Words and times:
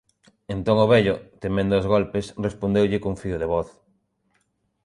Entón 0.53 0.77
o 0.85 0.89
vello, 0.93 1.15
temendo 1.43 1.73
os 1.79 1.89
golpes, 1.93 2.25
respondeulle 2.45 3.01
cun 3.03 3.15
fío 3.21 3.37
de 3.39 3.49
voz: 3.53 3.67